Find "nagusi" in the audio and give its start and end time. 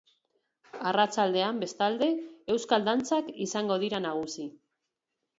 4.07-4.47